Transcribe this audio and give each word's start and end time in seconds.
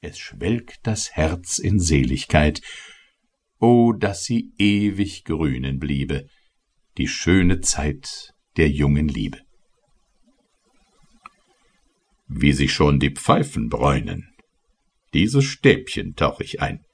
es 0.00 0.18
schwelgt 0.18 0.86
das 0.86 1.12
Herz 1.12 1.58
in 1.58 1.78
Seligkeit. 1.78 2.62
O, 3.58 3.92
dass 3.92 4.24
sie 4.24 4.52
ewig 4.58 5.24
grünen 5.24 5.78
bliebe, 5.78 6.26
die 6.96 7.08
schöne 7.08 7.60
Zeit 7.60 8.32
der 8.56 8.70
jungen 8.70 9.08
Liebe. 9.08 9.38
Wie 12.26 12.52
sich 12.52 12.72
schon 12.72 12.98
die 13.00 13.10
Pfeifen 13.10 13.68
bräunen, 13.68 14.32
dieses 15.12 15.44
Stäbchen 15.44 16.14
tauch 16.14 16.40
ich 16.40 16.62
ein. 16.62 16.84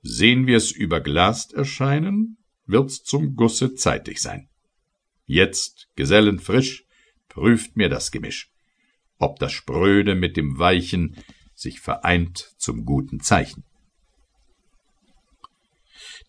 Sehn 0.00 0.46
wir's 0.46 0.70
überglast 0.70 1.52
erscheinen, 1.52 2.38
wird's 2.66 3.02
zum 3.02 3.34
Gusse 3.34 3.74
zeitig 3.74 4.20
sein. 4.20 4.48
Jetzt, 5.26 5.88
Gesellen 5.96 6.38
frisch, 6.38 6.84
prüft 7.28 7.76
mir 7.76 7.88
das 7.88 8.10
Gemisch, 8.10 8.50
ob 9.18 9.38
das 9.38 9.52
Spröde 9.52 10.14
mit 10.14 10.36
dem 10.36 10.58
Weichen 10.58 11.16
sich 11.64 11.80
vereint 11.80 12.54
zum 12.58 12.84
guten 12.84 13.20
Zeichen. 13.20 13.64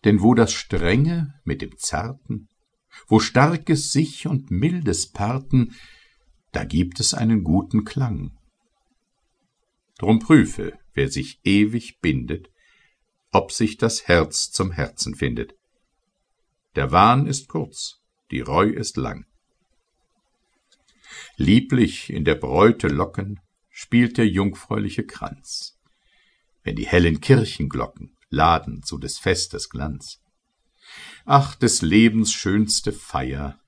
Denn 0.04 0.20
wo 0.20 0.34
das 0.34 0.52
Strenge 0.52 1.40
mit 1.44 1.62
dem 1.62 1.78
Zarten, 1.78 2.48
wo 3.06 3.20
Starkes 3.20 3.92
sich 3.92 4.26
und 4.26 4.50
Mildes 4.50 5.12
parten, 5.12 5.76
da 6.52 6.64
gibt 6.64 7.00
es 7.00 7.14
einen 7.14 7.44
guten 7.44 7.84
Klang. 7.84 8.36
Drum 9.98 10.18
prüfe, 10.18 10.78
wer 10.94 11.08
sich 11.10 11.40
ewig 11.44 12.00
bindet, 12.00 12.48
ob 13.30 13.52
sich 13.52 13.76
das 13.76 14.08
Herz 14.08 14.50
zum 14.50 14.72
Herzen 14.72 15.14
findet. 15.14 15.54
Der 16.74 16.92
Wahn 16.92 17.26
ist 17.26 17.48
kurz, 17.48 18.00
die 18.30 18.40
Reu 18.40 18.68
ist 18.68 18.96
lang. 18.96 19.26
Lieblich 21.36 22.10
in 22.10 22.24
der 22.24 22.34
Bräute 22.34 22.88
Locken 22.88 23.40
spielt 23.78 24.16
der 24.16 24.26
jungfräuliche 24.26 25.04
Kranz, 25.04 25.78
wenn 26.64 26.76
die 26.76 26.86
hellen 26.86 27.20
Kirchenglocken 27.20 28.16
laden 28.30 28.82
zu 28.82 28.96
des 28.96 29.18
Festes 29.18 29.68
Glanz. 29.68 30.22
Ach, 31.26 31.54
des 31.56 31.82
Lebens 31.82 32.32
schönste 32.32 32.90
Feier 32.90 33.60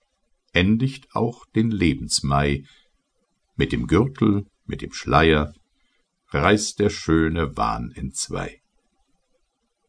endigt 0.54 1.14
auch 1.14 1.44
den 1.54 1.70
Lebensmai, 1.70 2.64
mit 3.54 3.70
dem 3.70 3.86
Gürtel, 3.86 4.46
mit 4.64 4.80
dem 4.80 4.94
Schleier 4.94 5.52
reißt 6.28 6.78
der 6.78 6.88
schöne 6.88 7.58
Wahn 7.58 7.92
entzwei. 7.92 8.62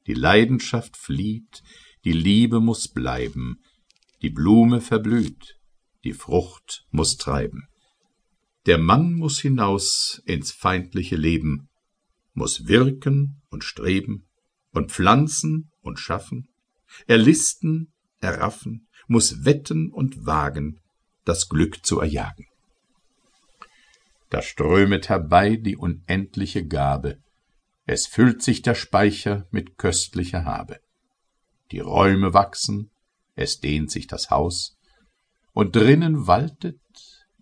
Die 0.05 0.15
Leidenschaft 0.15 0.97
flieht, 0.97 1.63
die 2.03 2.11
Liebe 2.11 2.59
muss 2.59 2.89
bleiben, 2.89 3.63
die 4.21 4.31
Blume 4.31 4.81
verblüht, 4.81 5.55
die 6.03 6.13
Frucht 6.13 6.85
muss 6.91 7.15
treiben. 7.15 7.69
Der 8.69 8.77
Mann 8.77 9.13
muss 9.13 9.39
hinaus 9.39 10.21
ins 10.25 10.51
feindliche 10.51 11.15
Leben, 11.15 11.69
muss 12.35 12.67
wirken 12.67 13.41
und 13.49 13.63
streben 13.63 14.27
und 14.73 14.91
pflanzen 14.91 15.71
und 15.81 15.97
schaffen, 15.99 16.49
erlisten, 17.07 17.91
erraffen, 18.21 18.87
muss 19.07 19.43
wetten 19.43 19.89
und 19.89 20.27
wagen, 20.27 20.79
das 21.25 21.49
Glück 21.49 21.83
zu 21.83 21.99
erjagen. 21.99 22.45
Da 24.29 24.43
strömet 24.43 25.09
herbei 25.09 25.55
die 25.55 25.75
unendliche 25.75 26.63
Gabe, 26.63 27.17
es 27.87 28.05
füllt 28.05 28.43
sich 28.43 28.61
der 28.61 28.75
Speicher 28.75 29.47
mit 29.49 29.79
köstlicher 29.79 30.45
Habe. 30.45 30.79
Die 31.71 31.79
Räume 31.79 32.35
wachsen, 32.35 32.91
es 33.33 33.59
dehnt 33.59 33.89
sich 33.89 34.05
das 34.05 34.29
Haus, 34.29 34.77
und 35.53 35.75
drinnen 35.75 36.27
waltet 36.27 36.77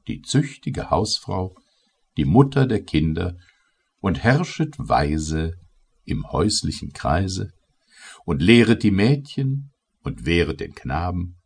die 0.08 0.22
züchtige 0.22 0.90
Hausfrau, 0.90 1.56
die 2.16 2.26
Mutter 2.26 2.66
der 2.66 2.84
Kinder, 2.84 3.38
und 4.00 4.24
herrschet 4.24 4.76
weise 4.78 5.54
im 6.06 6.32
häuslichen 6.32 6.94
Kreise, 6.94 7.52
und 8.26 8.42
lehret 8.42 8.84
die 8.84 8.92
Mädchen 8.92 9.72
und 10.04 10.26
wehret 10.26 10.60
den 10.60 10.74
Knaben, 10.74 11.38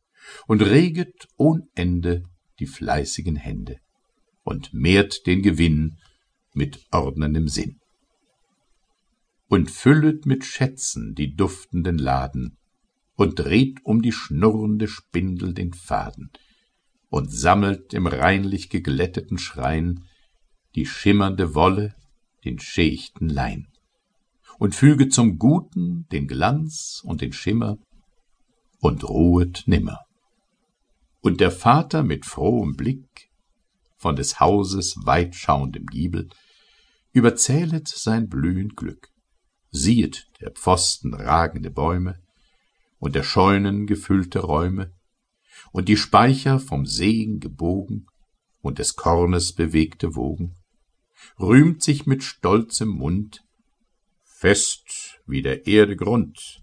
und 0.48 0.62
reget 0.62 1.28
ohn 1.38 1.64
Ende 1.76 2.24
die 2.60 2.68
fleißigen 2.68 3.36
Hände, 3.36 3.78
und 4.44 4.74
mehrt 4.74 5.26
den 5.26 5.42
Gewinn 5.42 5.98
mit 6.54 6.86
ordnendem 6.92 7.48
Sinn. 7.48 7.80
Und 9.48 9.72
füllet 9.72 10.26
mit 10.26 10.46
Schätzen 10.46 11.14
die 11.16 11.34
duftenden 11.36 11.98
Laden, 11.98 12.58
und 13.16 13.40
dreht 13.40 13.80
um 13.84 14.02
die 14.02 14.12
schnurrende 14.12 14.88
Spindel 14.88 15.54
den 15.54 15.74
Faden, 15.74 16.32
und 17.12 17.30
sammelt 17.30 17.94
im 17.94 18.08
reinlich 18.08 18.70
geglätteten 18.70 19.38
Schrein 19.38 20.06
die 20.76 20.86
schimmernde 20.86 21.54
Wolle, 21.54 21.94
den 22.46 22.58
schächten 22.58 23.28
Lein, 23.28 23.68
und 24.58 24.76
füge 24.76 25.10
zum 25.10 25.38
Guten 25.38 26.08
den 26.14 26.26
Glanz 26.26 27.02
und 27.04 27.20
den 27.20 27.34
Schimmer, 27.34 27.78
und 28.80 29.04
ruhet 29.04 29.64
nimmer. 29.66 30.00
Und 31.20 31.42
der 31.42 31.52
Vater 31.52 32.02
mit 32.02 32.26
frohem 32.26 32.78
Blick, 32.78 33.30
von 33.98 34.16
des 34.16 34.40
Hauses 34.40 34.96
weitschauendem 35.04 35.88
Giebel, 35.88 36.30
überzählet 37.12 37.90
sein 37.90 38.30
blühend 38.30 38.78
Glück, 38.78 39.10
siehet 39.70 40.28
der 40.40 40.52
Pfosten 40.52 41.14
ragende 41.14 41.72
Bäume 41.72 42.22
und 43.00 43.16
der 43.16 43.24
Scheunen 43.24 43.86
gefüllte 43.86 44.40
Räume, 44.40 44.94
und 45.72 45.88
die 45.90 45.98
Speicher 45.98 46.60
vom 46.60 46.86
Segen 46.86 47.40
gebogen 47.40 48.08
und 48.62 48.80
des 48.80 48.96
Kornes 48.96 49.54
bewegte 49.54 50.16
Wogen, 50.16 50.56
rühmt 51.40 51.82
sich 51.82 52.06
mit 52.06 52.24
stolzem 52.24 52.90
Mund, 52.90 53.44
fest 54.24 55.20
wie 55.26 55.42
der 55.42 55.68
Erde 55.68 55.96
Grund, 55.96 56.62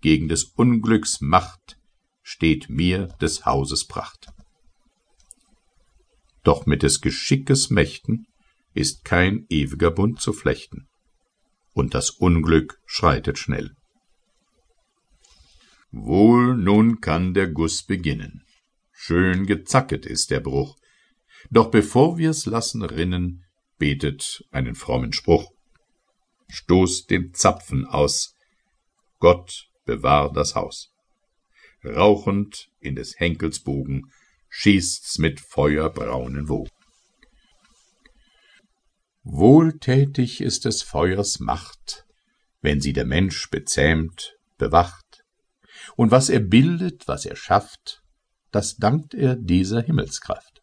gegen 0.00 0.28
des 0.28 0.44
Unglücks 0.44 1.20
Macht 1.20 1.78
steht 2.22 2.68
mir 2.68 3.08
des 3.20 3.44
Hauses 3.44 3.86
Pracht. 3.86 4.28
Doch 6.42 6.66
mit 6.66 6.82
des 6.82 7.00
Geschickes 7.00 7.70
Mächten 7.70 8.26
ist 8.74 9.04
kein 9.04 9.46
ewiger 9.48 9.90
Bund 9.90 10.20
zu 10.20 10.32
flechten, 10.32 10.88
und 11.72 11.94
das 11.94 12.10
Unglück 12.10 12.80
schreitet 12.86 13.38
schnell. 13.38 13.76
Wohl, 15.92 16.56
nun 16.56 17.00
kann 17.00 17.34
der 17.34 17.48
Guss 17.48 17.84
beginnen. 17.84 18.44
Schön 18.92 19.46
gezacket 19.46 20.06
ist 20.06 20.30
der 20.30 20.40
Bruch. 20.40 20.78
Doch 21.50 21.70
bevor 21.70 22.16
wir's 22.16 22.46
lassen 22.46 22.82
rinnen, 22.82 23.44
betet 23.76 24.42
einen 24.50 24.74
frommen 24.74 25.12
Spruch. 25.12 25.52
Stoßt 26.48 27.10
den 27.10 27.34
Zapfen 27.34 27.84
aus. 27.84 28.34
Gott 29.18 29.68
bewahr 29.84 30.32
das 30.32 30.54
Haus. 30.54 30.94
Rauchend 31.84 32.70
in 32.80 32.96
des 32.96 33.18
Henkels 33.18 33.60
Bogen 33.60 34.10
schießt's 34.48 35.18
mit 35.18 35.40
feuerbraunen 35.40 36.48
Wogen. 36.48 36.70
Wohltätig 39.24 40.40
ist 40.40 40.64
des 40.64 40.82
Feuers 40.82 41.38
Macht, 41.38 42.06
wenn 42.60 42.80
sie 42.80 42.92
der 42.92 43.04
Mensch 43.04 43.50
bezähmt, 43.50 44.36
bewacht, 44.58 45.11
und 45.96 46.10
was 46.10 46.28
er 46.28 46.40
bildet, 46.40 47.08
was 47.08 47.24
er 47.24 47.36
schafft, 47.36 48.02
das 48.50 48.76
dankt 48.76 49.14
er 49.14 49.36
dieser 49.36 49.80
Himmelskraft. 49.80 50.62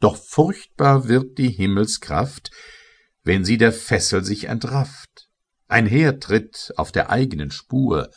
Doch 0.00 0.16
furchtbar 0.16 1.08
wird 1.08 1.38
die 1.38 1.50
Himmelskraft, 1.50 2.50
wenn 3.22 3.44
sie 3.44 3.58
der 3.58 3.72
Fessel 3.72 4.24
sich 4.24 4.44
entrafft, 4.44 5.28
einhertritt 5.68 6.72
auf 6.76 6.92
der 6.92 7.10
eigenen 7.10 7.50
Spur, 7.50 8.10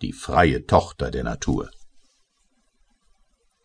die 0.00 0.12
freie 0.12 0.66
Tochter 0.66 1.10
der 1.10 1.22
Natur. 1.22 1.70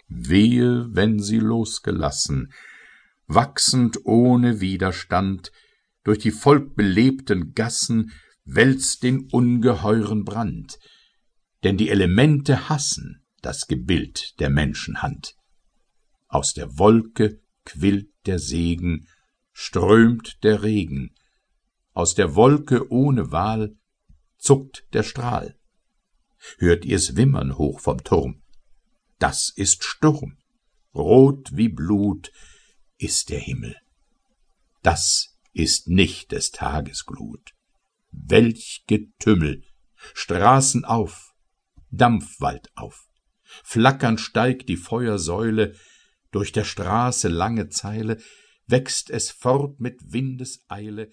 Wehe, 0.07 0.87
wenn 0.91 1.19
sie 1.19 1.39
losgelassen, 1.39 2.53
wachsend 3.27 4.05
ohne 4.05 4.61
Widerstand, 4.61 5.51
durch 6.03 6.19
die 6.19 6.31
volkbelebten 6.31 7.53
Gassen 7.53 8.13
wälzt 8.45 9.03
den 9.03 9.27
ungeheuren 9.29 10.23
Brand, 10.23 10.79
denn 11.63 11.77
die 11.77 11.89
Elemente 11.89 12.69
hassen 12.69 13.23
das 13.41 13.67
Gebild 13.67 14.39
der 14.39 14.49
Menschenhand. 14.49 15.35
Aus 16.27 16.53
der 16.53 16.77
Wolke 16.77 17.39
quillt 17.65 18.09
der 18.25 18.39
Segen, 18.39 19.07
strömt 19.53 20.43
der 20.43 20.63
Regen, 20.63 21.15
aus 21.93 22.13
der 22.13 22.35
Wolke 22.35 22.91
ohne 22.91 23.31
Wahl 23.31 23.75
zuckt 24.37 24.85
der 24.93 25.03
Strahl. 25.03 25.57
Hört 26.57 26.85
ihr's 26.85 27.15
wimmern 27.15 27.57
hoch 27.57 27.79
vom 27.79 28.03
Turm? 28.03 28.43
Das 29.19 29.51
ist 29.55 29.83
Sturm, 29.83 30.37
rot 30.93 31.55
wie 31.55 31.69
Blut 31.69 32.31
ist 32.97 33.29
der 33.29 33.39
Himmel. 33.39 33.75
Das 34.83 35.37
ist 35.53 35.87
nicht 35.87 36.31
des 36.31 36.51
Tages 36.51 37.05
Glut. 37.05 37.55
Welch 38.11 38.83
Getümmel, 38.87 39.63
Straßen 40.13 40.85
auf, 40.85 41.33
Dampfwald 41.89 42.69
auf. 42.75 43.07
Flackernd 43.63 44.19
steigt 44.19 44.69
die 44.69 44.77
Feuersäule, 44.77 45.75
durch 46.31 46.51
der 46.51 46.65
Straße 46.65 47.29
lange 47.29 47.69
Zeile, 47.69 48.17
wächst 48.67 49.09
es 49.09 49.31
fort 49.31 49.79
mit 49.79 50.11
Windeseile, 50.11 51.09